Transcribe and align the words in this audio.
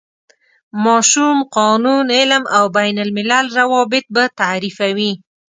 ماشوم، 0.85 1.37
قانون، 1.57 2.05
علم 2.17 2.43
او 2.57 2.65
بین 2.77 2.97
الملل 3.05 3.45
روابط 3.59 4.05
به 4.13 4.23
تعریفوي. 4.39 5.11